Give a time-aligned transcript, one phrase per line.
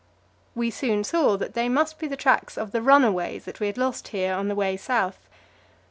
[0.55, 3.77] We soon saw that they must be the tracks of the runaways that we had
[3.77, 5.29] lost here on the way south.